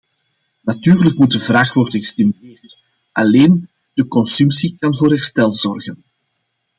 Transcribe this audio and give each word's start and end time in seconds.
Natuurlijk 0.63 1.17
moet 1.17 1.31
de 1.31 1.39
vraag 1.39 1.73
worden 1.73 1.99
gestimuleerd, 1.99 2.83
alleen 3.11 3.69
de 3.93 4.07
consumptie 4.07 4.75
kan 4.79 4.95
voor 4.97 5.09
herstel 5.09 5.53
zorgen. 5.53 6.03